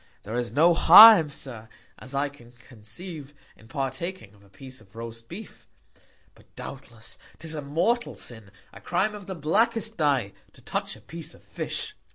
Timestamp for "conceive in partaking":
2.53-4.33